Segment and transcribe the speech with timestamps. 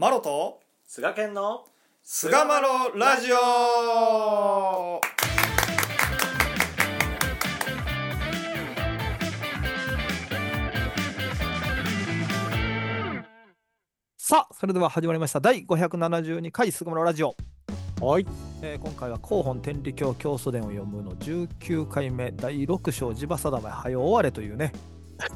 [0.00, 1.64] マロと菅健の
[2.04, 5.00] 菅マロラジオ。
[14.16, 15.40] さあそれでは始まりました。
[15.40, 17.34] 第572回菅マロラジオ、
[18.00, 18.26] はい。
[18.62, 22.30] えー今回は広本天理教教祖伝を読むの19回目。
[22.30, 24.70] 第6章地場定めはよ終われというね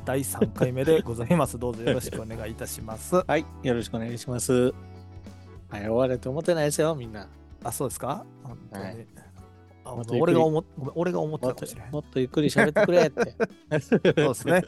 [0.04, 1.58] 第3回目でございます。
[1.58, 3.16] どうぞよろしくお願いいたします。
[3.26, 4.52] はいよろしくお願いします。
[4.52, 7.28] はい終われと思ってないですよみんな。
[7.64, 8.24] あそうですか？
[8.42, 9.06] 本当に、はい。
[9.84, 10.64] あ俺が思
[10.94, 11.90] 俺が思ってたかもしれない。
[11.92, 13.34] もっとゆっくり喋ってくれって。
[13.80, 14.62] そうですね。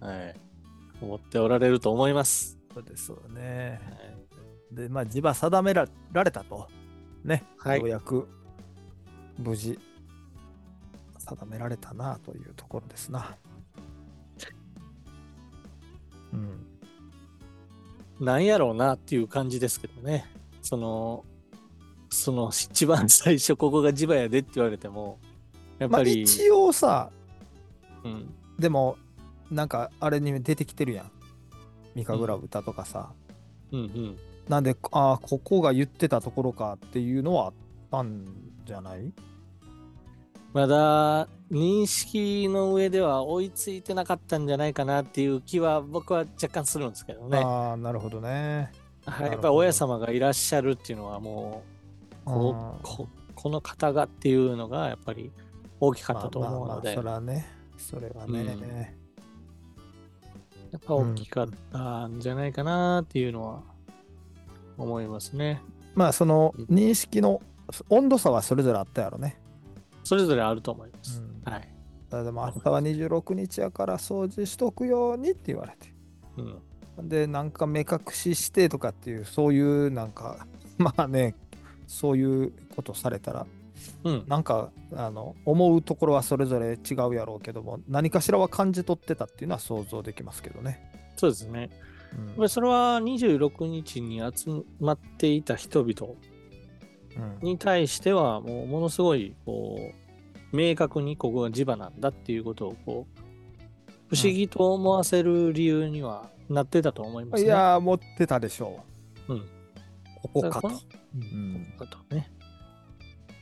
[0.00, 0.40] はい。
[1.02, 3.80] 思っておられると思います、そうですよね。
[3.84, 3.90] は
[4.72, 4.76] い。
[4.76, 6.68] で、まあ、地場定めらられたと。
[7.24, 7.80] ね、はい。
[7.80, 8.28] ようやく
[9.36, 9.78] 無事
[11.18, 13.36] 定められたなというところですな。
[16.32, 18.24] うん。
[18.24, 20.26] なんやろうなっていう感じですけどね
[20.60, 21.24] その
[22.08, 25.18] その一番最初ここが地場やでって言われても
[25.78, 27.10] やっまあ、ぱり、一応さ、
[28.04, 28.96] うん、でも、
[29.50, 31.10] なんかあれに出てきてるやん。
[31.96, 33.10] 三神楽歌とかさ。
[33.72, 34.16] うんうん
[34.48, 37.52] なんで、ああ、ここが言ってたところかっていうのはあっ
[37.90, 38.26] たん
[38.64, 39.12] じゃない？
[40.52, 47.38] まだ認識の上では追いついてなかったんじゃないかなっていう気は僕は若干するんですけどね。
[47.38, 48.70] ああ、なるほどね。
[49.06, 51.62] はい、やっぱり親様がいらっしゃるっていうのはも
[52.24, 55.32] うこここの方がっていうのがやっぱり
[55.80, 58.96] 大きかったと思うので、まあまあまあそれはね、それはね、
[60.70, 63.62] やっぱ大きかったんじゃないかなっていうのは
[64.78, 65.62] 思いますね。
[65.94, 67.42] まあそのうん認識の
[67.88, 69.41] 温度差はそれぞれあったやろね。
[70.04, 71.20] それぞれあると思います。
[71.20, 71.68] うんはい。
[72.10, 75.92] でも明日は26日やから掃除しとくようにって言われて。
[76.98, 77.08] うん。
[77.08, 81.34] で、なんか目隠ししてとかっていう、そういうなんか、 まあね、
[81.86, 83.46] そういうことされたら、
[84.04, 84.24] うん。
[84.28, 90.90] なんかあの思うところはそれぞれ違うやろうけども、何かしらは感じ取ってたっていうのは想像できますけどね。
[91.16, 91.70] そうですね。
[92.36, 96.31] うんそれは26日に集まっていた人々うん
[97.42, 99.78] に対してはもうものすごいこ
[100.52, 107.48] う明確にここが地場なんだっていうことをこう不思議と思わせる理由にはなってたと思いますね。
[107.48, 108.84] いやー、持ってたでしょ
[109.28, 109.32] う。
[109.34, 109.42] うん
[110.22, 110.68] ここかと。
[110.68, 110.74] こ
[111.78, 112.30] こかとね。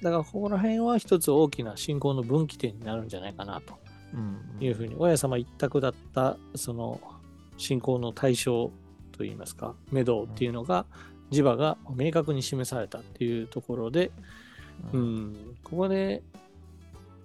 [0.02, 3.74] だからここら辺は一つ大きな信仰の分岐点になるんじゃないかなと
[4.14, 7.00] うんいうふうに親様一択だったその
[7.58, 8.72] 信仰の対象
[9.12, 10.86] といいますか目処っていうのが
[11.30, 14.10] 地場が明確に示されたっていうところで
[14.92, 16.22] ううんん、ここで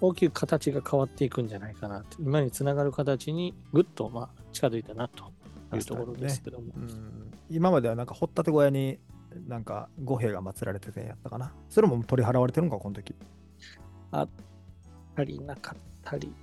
[0.01, 5.31] 大きく形が変わっていくんじゃないかなって、今につながる形にぐっとまあ近づいたなと
[5.75, 6.73] いうところですけども。
[6.75, 8.97] うん今まではなんか掘ったて小屋に
[9.47, 11.53] なんか五兵が祀られててんやったかな。
[11.69, 13.16] それも取り払われてるんか、この時。
[14.11, 14.27] 足
[15.25, 16.33] りなかったり。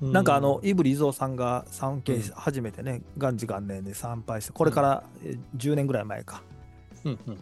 [0.00, 6.42] なんかあの、うイブリ伊蔵さんが参詣しうん初めてね、元治元年で参拝して、これからえー10年ぐらい前か。
[7.06, 7.38] うんうん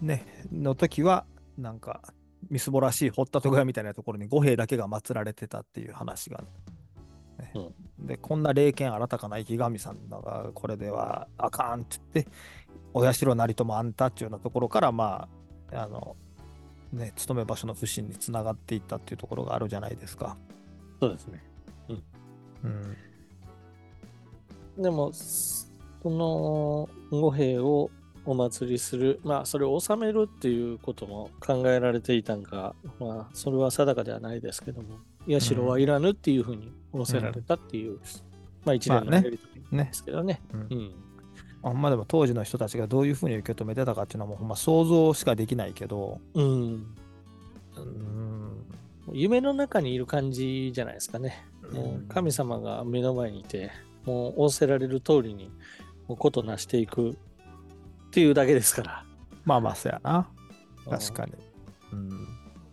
[0.00, 2.00] ね、の時は、なんか、
[2.50, 6.44] みすぼらしい掘ったて小屋みたいなところに五兵だけが祀られてたっていう話が、
[7.38, 7.52] ね
[7.98, 12.32] で、こんな霊剣新たかな生き神さんだが、これではあかんって言って、
[12.94, 15.28] お社なりともあんたっていうようなところから、ま
[15.72, 16.16] あ、あの、
[16.92, 20.36] ね、勤め場所の不審につながっていったっていうところがあるじゃないですか。
[21.00, 21.42] そうですね。
[22.62, 22.96] うん。
[24.80, 25.68] でも、そ
[26.04, 27.90] の五兵を
[28.28, 37.98] お祭りする、まあ、それを収めるっていうことも考えられていたんか、まあ、それは定かではないですけども、社はいらぬっていうふうに仰せられたっていう、
[38.66, 40.42] まあ、一連のやりとりですけどね。
[40.52, 40.92] うんうん。
[41.62, 46.86] あんまでも当時の人たちがどういうふうに受け止めてたかっていうのはもうほんま想像しかできないけど、うん。
[47.76, 48.64] うん、
[49.12, 51.46] 夢の中にいる感じじゃないですかね。
[51.72, 53.70] もう神様が目の前にいて、
[54.04, 55.50] もう仰せられる通りに、
[56.08, 57.16] もうことなしていく
[58.08, 59.04] っていうだけですから。
[59.44, 60.28] まあまあそうやな。
[60.88, 61.32] 確かに。
[61.92, 62.28] うん。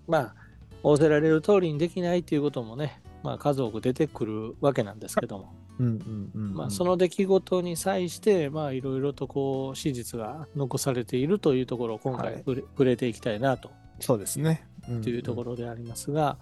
[0.07, 0.35] まあ、
[0.83, 14.67] 仰せられる通りにできないっていうこともね、まあ数多く出てくるわけなんですけども、うんうんうん、まあその出来事に際して、まあいろいろとこう史実が残されているというところを今はい回触れ,、触れていきたいなとそうですね。
[15.03, 15.51] というところ。
[15.51, 16.37] ろでありますが、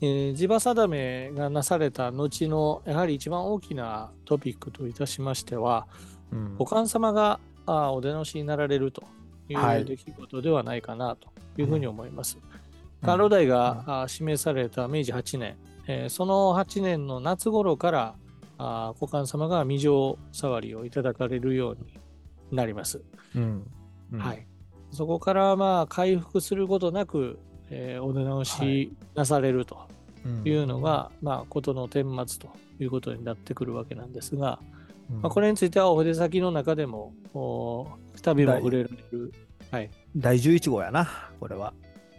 [0.00, 5.86] えー地場定めがなされた後のやはり一番大きなトピックといたしましては、
[6.32, 9.02] うんお官様があーお出のしになられると
[9.48, 11.28] いはいう出来事ではないかなと
[11.60, 12.38] いうふうに思います。
[12.40, 12.56] うん
[13.02, 18.14] 官老代が、あー指名された明治8年、えーその8年の夏頃から
[18.58, 23.02] あー股間様が未城触りをいただかれるようになります。
[23.34, 23.70] うん。
[24.12, 24.46] うんはい。
[24.92, 27.38] そこからまあ回復することなく、
[27.70, 29.76] えーお出直しなされると
[30.24, 32.48] うんいうのが、まあ、ことの顛末と
[32.80, 34.75] いうことになってくるわけなんですが、うん
[35.10, 37.86] まあ、これについてはお筆先の中でも、お
[38.22, 39.32] 旅も触れられる、
[39.70, 41.08] はい、第11号やな、
[41.38, 41.72] これは。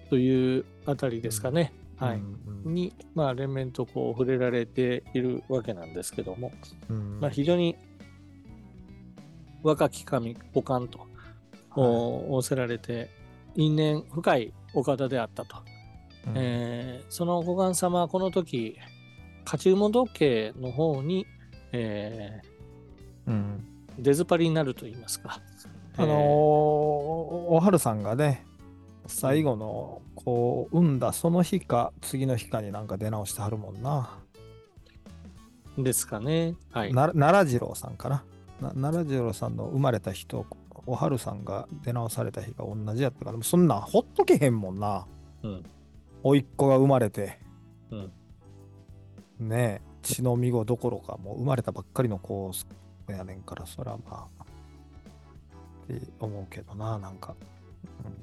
[0.09, 1.73] というあたりですかね。
[1.97, 2.17] はい。
[2.17, 6.51] うんうんに、まあ、連綿とこう触れられているわけなんですけども、
[6.89, 7.77] うんまあ、非常に
[9.63, 10.99] 若き神、おかんと、
[11.75, 13.09] お仰せられて、
[13.55, 15.57] 因縁深いお方であったと。
[16.27, 18.77] うんえーその五眼様はこの時、
[19.45, 21.25] 勝ち馬時計の方に、
[21.71, 22.41] え
[23.27, 25.41] うんー出ずっぱりになると言いますか。
[25.97, 28.45] あのーおはるさんがね、
[29.07, 34.17] 最後の、こう、産んだその日か、次の日かになんか出直してはるもんな。
[35.77, 36.55] えーですかね。
[36.71, 36.93] はい。
[36.93, 38.23] な奈良次郎さんかな。
[38.61, 40.45] な奈良次郎さんの生まれた日と、
[40.85, 45.05] おはるさんが出直された日が同じやったから、そんなんほっとけへんもんな。
[45.43, 45.63] うん。
[46.23, 47.39] 甥っ子が生まれて、
[47.91, 48.11] うん。
[49.49, 52.51] ねえ、血のみ子どころか、もう生まれたばっかりの子
[53.11, 54.43] やねんから、そらまあ、
[55.83, 57.35] って思うけどな、なんか。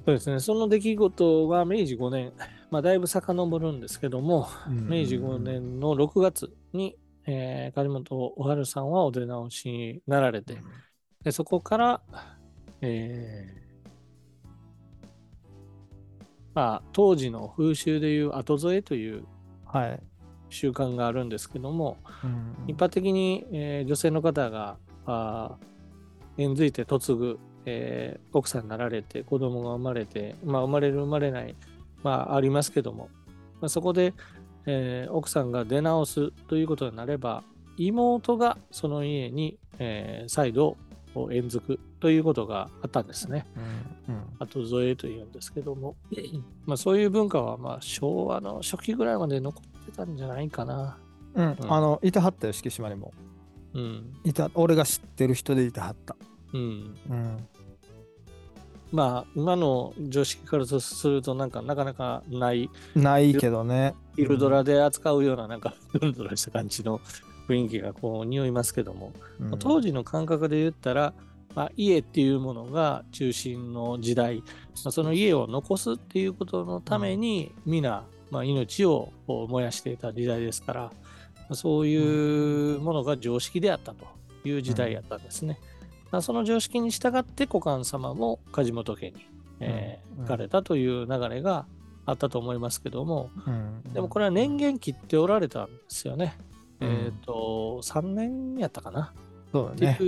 [0.05, 0.39] そうですね。
[0.39, 2.33] その出来事は明治5年、
[2.71, 10.57] まあ、だいぶ遡るんですけども、うん明治5年の6月に、えー、梶本おはるさんはお出直しになられて、
[11.23, 12.01] でそこから、
[12.81, 13.65] えー
[16.55, 19.25] まあ、当時の風習でいう後添えという
[19.65, 20.03] はい。
[20.55, 24.77] 習慣があるんですけども、うん一般的に、えー女性の方が
[26.37, 31.55] 縁づいて嫁ぐ、えー奥さんになられて子供が生まれて、まあ、生まれる生まれない、
[32.03, 33.09] まあ、ありますけども、
[33.61, 34.13] まあ、そこで、
[34.65, 37.43] えー奥さんが出直すということになれば
[37.77, 40.77] 妹がその家に、えー再度
[41.15, 43.45] 縁づくということがあったんですね。
[44.07, 44.23] うんうん。
[44.39, 45.95] 後添えというんですけども、
[46.65, 50.97] まあ、そういう文化はまあ昭和の初期ぐらいまで残ってたんじゃないかな。
[51.35, 53.13] うんうんあの、いてはったよ、敷島にも。
[53.73, 54.13] うん。
[54.23, 56.15] いた、俺が知ってる人でいてはった。
[56.53, 56.95] うん。
[57.09, 57.47] うん。
[58.91, 63.93] まあ、今の常識からすると、なんか、なかなかない、ないけどね。
[64.15, 67.01] イルドラで扱うような、なんか、ドロドロした感じの
[67.49, 71.13] 雰囲気がこう、匂いますけども、うん当時の感覚で言ったら、
[71.55, 74.43] まあ、家っていうものが中心の時代、ま
[74.85, 80.91] あ、その家を残すっていうことのために、皆、まあ、命を燃やしていた時代ですから、ま
[81.51, 84.05] あそういうものが常識であったと
[84.45, 85.59] いう時代やったんですね。
[86.11, 89.27] まあ、その常識に従って古漢様も梶本家に、
[89.59, 91.65] えーうん行かれたという流れが
[92.05, 96.37] あったと思いますけども、うんでもこれは年限切っておられたんですよね。
[96.79, 99.13] うんえっ、と、3年やったかな。
[99.51, 99.99] そうだね。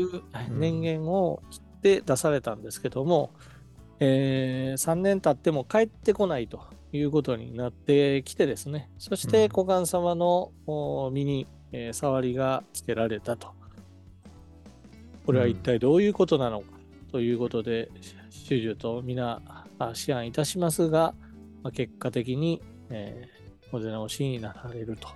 [0.50, 3.32] 年限を切って出されたんですけども、
[4.00, 6.62] え3年経っても帰ってこないと
[6.98, 9.32] いうことになってきてですね、そしうん。
[9.32, 13.54] て古漢様のお身に、えー触りがつけられたと。
[15.26, 16.78] これは一体どういうことなのか。
[17.12, 17.90] ということで、
[18.30, 19.42] 主従と皆
[19.80, 21.14] あ思案いたしますが、
[21.64, 23.38] まあ、結果的に、えー
[23.74, 25.10] お出直しになられると、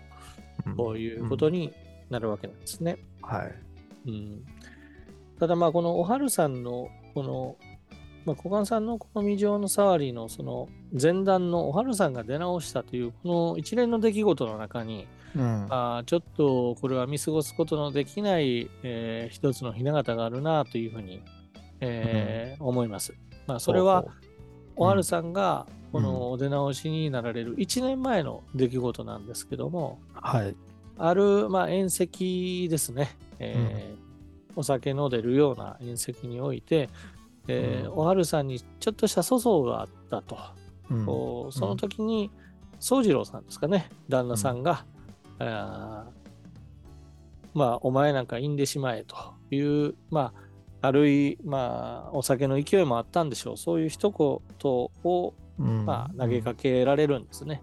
[0.66, 0.76] うん。
[0.76, 1.74] こういうことに
[2.10, 2.98] なるわけなんですね。
[3.22, 4.10] はい。
[4.10, 4.46] うん。
[5.40, 7.56] ただまあこのおはるさんのこの、
[8.26, 10.70] まあ、小雁さんのこの未城の触りのその
[11.00, 15.68] 前段のおはるさんが出直したというこの一連の出来事の中に、うん。
[15.70, 21.24] あーちょっとこれは見過ごすことのできない、えー一つの雛形があるなというふうに、
[21.80, 23.14] えー思います。
[23.48, 24.06] まあ、それは
[24.76, 30.56] おはるさんがこのお出直しになられる1年前の出来事なんですけども、はい。
[30.98, 34.12] ある、まあ、宴席ですね、えー
[34.54, 36.90] お酒の出るような宴席において、
[37.48, 37.98] えーうん。
[37.98, 40.38] おはるさんにちょっとした粗相があったと、
[40.90, 41.06] うん。
[41.52, 42.32] その時に
[42.80, 43.90] 宗次郎さんですかね。
[44.10, 44.86] 旦那さんが、
[45.40, 46.12] あー
[47.54, 49.16] まあお前なんかいんでしまえと
[49.52, 50.34] いうま
[50.82, 53.58] ああるいまあお酒の勢いもあったんでしょう。
[53.58, 54.72] そういう一言
[55.04, 55.86] をうん。
[55.86, 57.62] まあ、投げかけられるんですね。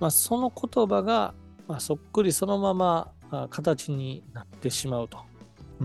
[0.00, 1.32] まあ、その言葉が、
[1.68, 5.18] まあ、そっくりそのままあ形になってしまうと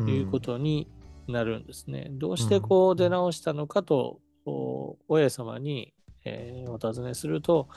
[0.10, 0.88] いうことに
[1.28, 2.08] なるんですね。
[2.12, 5.94] どうしてこう出直したのかと、こう親様に、
[6.26, 7.68] えーお尋ねすると、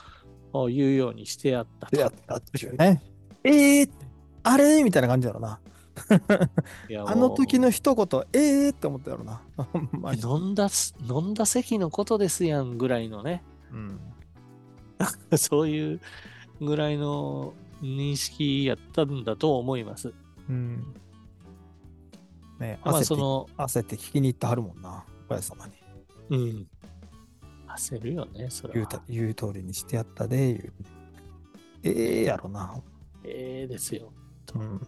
[0.52, 1.96] こう言うようにしてやったと。
[2.00, 3.02] やったっていうね。
[3.44, 3.90] えー
[4.42, 4.82] あれ？
[4.82, 5.60] みたいな感じだろうな。
[7.06, 8.70] あの時の一言、えー？
[8.70, 14.00] って思ったやろう飲んだす、飲んだ席のことですやんぐらいのね、うん
[15.36, 16.00] そういう
[16.60, 20.12] ぐらいの認識やったんだと思います。
[20.48, 20.94] うん。
[22.60, 25.72] ねまあ、焦って、その、焦って聞きに行ってはるもんな、親様に。
[26.30, 26.68] うん。
[27.68, 28.74] 焦るよね、それは。
[28.74, 30.72] 言うた言う通りにしてやったで、言う
[31.82, 32.74] ええやろな。
[33.24, 34.12] ええですよ。
[34.54, 34.86] うん。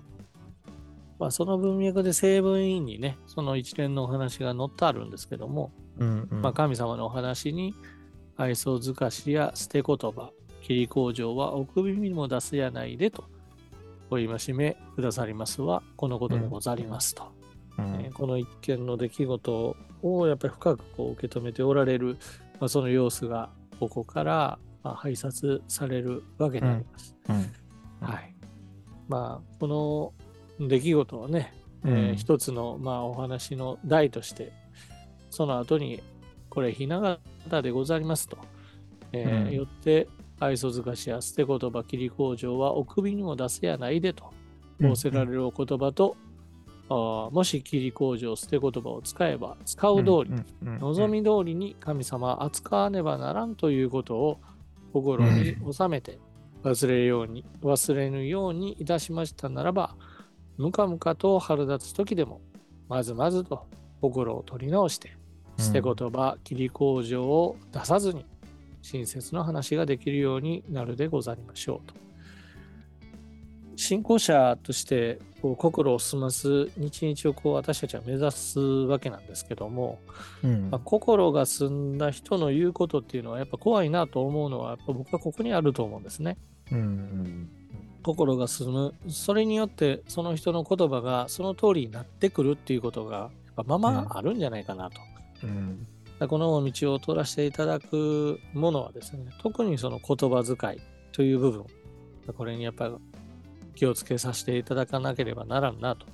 [1.19, 6.43] まあ、その文脈で成分委員にね、その一連のお話が載ってあるんですけども、うん、うん。
[6.43, 7.75] まあ、神様のお話に、
[8.37, 13.25] 愛想づかしや捨て言葉、切り工場は奥耳にも出すやないでと、
[14.11, 17.33] お戒めくださりますは、このことでござりますと。
[17.37, 17.42] うん
[17.79, 22.19] えーこの一件の出来事をやっぱり深くこう受け止めておられる、
[22.61, 23.49] まあ、その様子が
[23.81, 27.17] ここからまあ拝察されるわけであります。
[27.29, 27.63] うん
[28.03, 28.35] はい。
[29.09, 30.15] まあ、こ
[30.59, 31.53] の出来事をね、
[31.85, 34.53] えーうん一つの、まあ、お話の題として、
[35.31, 36.03] その後に、
[36.51, 38.39] これ、ひな形でございますと。
[39.13, 40.09] えーうんよって、
[40.41, 44.33] 愛想づかしや捨て言葉、切り工場はお首にも出せやないでと、
[44.81, 46.17] 仰せられるお言葉と、
[46.93, 50.33] あーもし切り工場、捨て言葉を使えば、使う通り、
[50.81, 54.41] 望み通りに神様は扱わねばならんということを
[54.93, 56.19] 心に収めて
[56.63, 59.97] 忘れるように、忘れぬようにいたしましたならば、
[60.59, 62.41] ムカムカと腹立つ時でも、
[62.89, 63.67] まずまずと
[64.01, 65.17] 心を取り直して、
[65.59, 68.25] 捨て言葉、切り工場を出さずに、
[68.83, 71.95] 親切の話ができるようになるでござりましょうと。
[73.77, 79.99] 信仰者としてこう心を澄ます日々をこう私たちは目指すわけなんですけども、
[80.43, 80.71] うん。
[80.71, 86.39] まあ、心が澄んだ人の言うことっていうのはやっぱ怖いなと思うのはやっぱ僕はここにあると思うんですね。
[86.71, 87.51] うんうん
[88.05, 88.95] 心が澄む。
[89.09, 95.01] それによってその人の言葉がその通りになってくるっていうことがやっぱままあるんじゃないかなと。
[95.45, 95.79] うん。
[95.79, 100.81] だからこの道を通らせていただくものはですね特にその言葉遣い
[101.13, 101.65] という部分。
[102.37, 102.95] これにやっぱり
[103.75, 106.07] 気をつけさせていただかなければならんなと、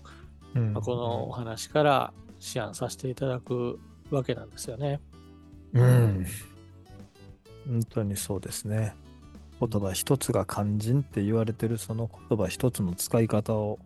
[0.55, 0.73] うん。
[0.73, 2.12] まあこのお話から
[2.55, 3.79] 思案させていただく
[4.11, 5.00] わけなんですよね。
[5.73, 6.27] うん。
[7.67, 8.95] 本当にそうですね。
[9.61, 13.79] 言葉一つが肝心って言われてるその言葉一つの使い方を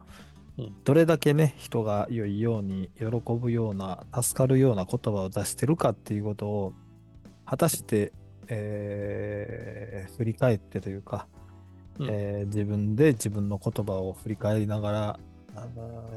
[0.58, 0.74] うん。
[0.84, 6.72] どれだけね人が良いように喜ぶような助かるような言葉を出してるかっていうことを
[7.46, 8.12] 果たして、
[8.48, 11.26] えー振り返ってというか、
[11.98, 15.20] うんえー自分で自分の言葉を振り返りながら
[15.54, 16.10] あの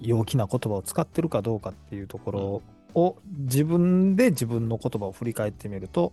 [0.00, 2.62] 陽気な言葉を使ってるかどうかっていうところ
[2.94, 6.12] を自分で自分の言葉を振り返ってみると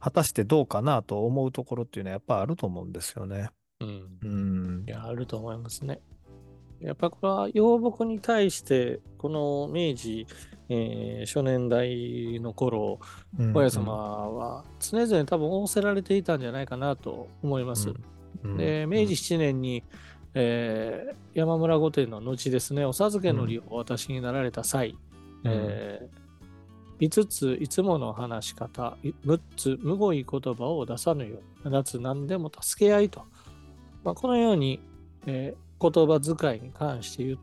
[0.00, 3.48] 果たしてどうかなと思うところっていうのはやっぱあると思うんですよね。
[3.80, 4.90] うんうんい。
[4.90, 6.00] や、あると思いますね。
[6.80, 10.26] やっぱこれは養牧に対して、この明治、
[10.68, 13.00] えー初年代の頃、
[13.38, 17.92] うん親様は常々多分仰せられていたんじゃないかなと思います。
[18.42, 18.56] うん。
[18.56, 19.82] で、明治7年に、
[20.34, 24.96] えー山村御殿の後ですね、お授けのりをお渡しになられた際、
[25.44, 26.08] え
[27.00, 33.24] 5ついつもの話し方、6つむごい言葉を出さぬよう、7つ何でも助け合いと、
[34.04, 34.80] まあ、このように、
[35.26, 37.36] えー言葉遣いに関して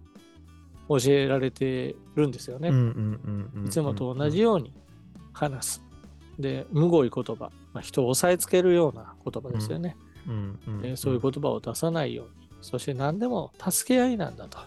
[0.90, 2.70] 教えられてるんですよね。
[3.66, 4.74] いつもと同じように
[5.34, 5.82] 話す。
[6.40, 9.96] で、むごい言葉、まあ、人を押さえつけるような言葉ですよね。
[10.28, 14.60] うんうんえーそういう言葉を出さないように、そして何でも助け合いなんだと。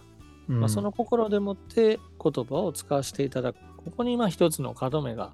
[0.49, 3.57] うんまあ、その心でもって言葉を使わせていただく。
[3.85, 5.33] ここに今一つの門目が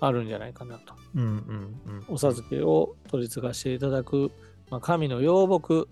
[0.00, 0.94] あるんじゃないかなと。
[1.14, 4.30] うんうんうんお授けを取り継がせていただく、
[4.70, 5.86] まあ、神の養牧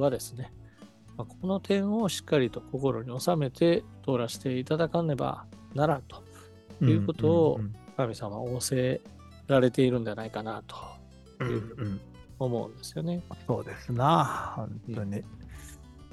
[0.00, 0.52] はですね、
[1.16, 5.44] まあこの点をしっかりと心に収めて通らせていただかねば
[5.74, 6.22] ならんと
[6.80, 9.00] うんいうことをうん神様は仰せ
[9.46, 10.76] られているんじゃないかなと
[11.40, 11.50] うんう
[11.84, 12.00] ん。
[12.38, 13.22] 思うんですよね。
[13.46, 14.54] そうですな。
[14.56, 15.22] 本当に。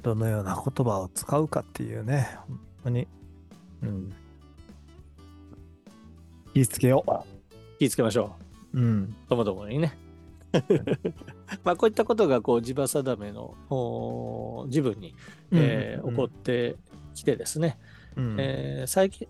[0.01, 2.27] どのような言葉を使うかっていうね。
[2.47, 3.07] 本当に。
[3.83, 4.13] うん。
[6.53, 7.03] 気ぃつけよ
[7.79, 8.35] 気をつけましょ
[8.73, 8.79] う。
[8.79, 9.03] うん。
[9.03, 9.29] う。
[9.29, 9.97] ともともにね。
[11.63, 15.15] まあこういったことがこう地場定めのお自分に、
[15.51, 16.75] えー起こって
[17.13, 17.77] きてですね、
[18.15, 18.35] うん。
[18.39, 19.27] えー最近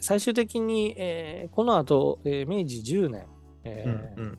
[0.00, 3.26] 最終的に、えーこの後、えー明治10年、
[3.64, 4.38] えーうん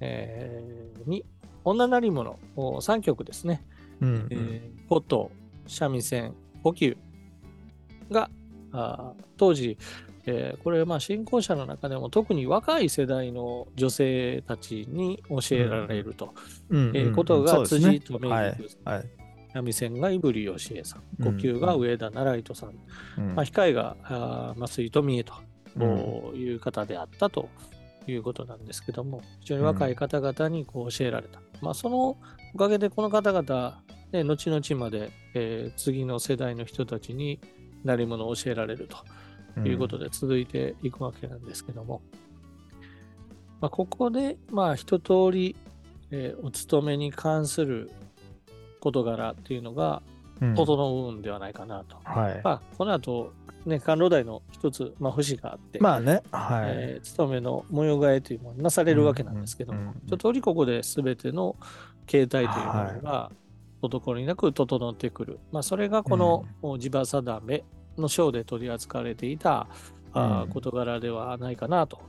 [0.00, 1.24] えーに
[1.64, 3.64] 女なり物3曲ですね、
[4.00, 4.26] うん。
[4.30, 5.30] えー琴
[5.66, 6.96] 三味線呼吸
[8.10, 8.30] が
[8.72, 9.76] あー当時、
[10.26, 16.34] えーこれまあ信仰者の中でも特に若い世代の女性たちに教えられると、
[16.68, 16.92] うん。
[16.94, 18.56] えーことが辻と明はい。
[18.56, 19.04] 治はい。
[19.52, 21.02] 三味線が井振義恵さん。
[21.18, 21.32] うん。
[21.36, 22.74] 呼吸が上田習人さん、
[23.18, 23.34] うん。
[23.34, 25.34] まあ、控えがあー増井富江と。
[25.76, 26.40] うん。
[26.40, 27.48] いう方であったと
[28.06, 31.40] いうことなんですけども、非常に若い方々にこう教えられた。
[31.60, 32.16] まあ、その
[32.54, 37.40] おかげでこの方々、ね、後々まで、えー次の世代の人たちに
[37.84, 38.98] なり物を教えられると
[39.68, 42.00] いうことで続いていくわけなんですけども、
[43.60, 45.56] まあ、ここで、まあ、一通り、
[46.10, 47.90] えーお勤めに関する
[48.80, 50.02] 事柄っていうのが
[50.40, 51.96] うん整うんではないかなと。
[52.02, 52.40] はい。
[52.42, 53.32] まあ、この後、
[53.66, 56.70] ね、甘露台の一つ、まあ、節があって、まあね、はい。
[56.70, 61.56] えー勤めの模様替えというものがなされるわけなんですけども、うんうんうん一通りここで全ての
[62.06, 63.30] 形態というものが
[63.82, 65.38] 滞りなく整ってくる。
[65.52, 67.64] まあ、それがこの地場定め
[67.98, 69.68] の章で取り扱われていた、
[70.12, 72.00] あ事柄ではないかなと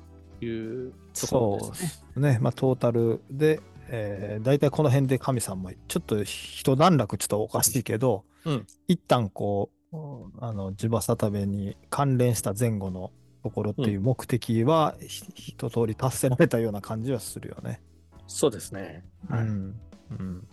[0.42, 1.88] いうところそうですね。
[1.88, 2.40] ですね。
[2.42, 9.98] まあ、トータルで、えー、大体この辺で神さんもちょっと一段落ちょっとおかしいけど、うん一旦こう、
[10.40, 13.12] あの、地場定めに関連した前後の
[13.44, 17.82] ところっていう目的は、ひ一通り達せられたような感じはするよね。
[18.28, 19.04] そうですね。
[19.30, 19.80] はいうん。
[20.12, 20.48] うん。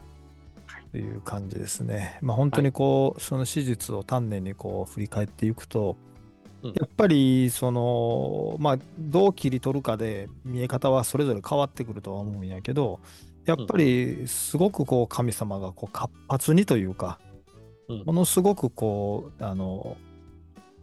[0.89, 2.19] っていう感じですね。
[2.23, 5.97] まあ本当にこう、その史実を丹念にこう振り返っていくと、
[6.63, 6.71] うん。
[6.71, 13.01] やっぱりその、まあどう切り取るかで見え方はそれぞれ変わってくるとは思うんやけど、
[13.45, 17.19] やっぱりすごくこう神様がこう活発にというか、
[17.89, 18.05] うん。
[18.05, 19.99] ものすごくこう、あの、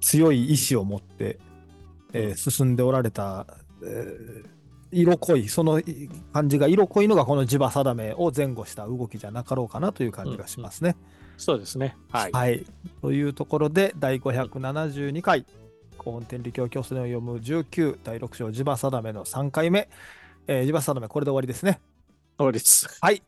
[0.01, 1.39] 強い意志を持って、
[2.13, 3.47] えー進んでおられた、
[3.83, 4.54] えー
[4.95, 5.81] 色濃い、その
[6.31, 10.95] 感じが色濃いのがこの地場定めを前後した動きじゃなかろうかなという感じがしますね。
[11.37, 11.97] そうですね。
[12.09, 12.31] はい。
[12.31, 12.65] はい。
[13.01, 15.45] というところで、第572回、
[15.99, 19.89] 古本天理教教祖を読む19第6章地場定めの3回目、
[20.47, 21.81] えー、地場定めこれで終わりですね。
[22.37, 22.87] 終わりです。
[23.01, 23.21] はい。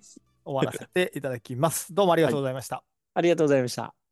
[0.46, 1.94] 終わらせていただきます。
[1.94, 2.82] どうもありがとうございました。
[3.14, 4.07] ありがとうございました。